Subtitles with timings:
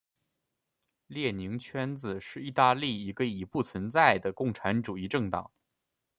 [1.05, 5.51] 列宁圈子是意大利的一个已不存在的共产主义政党。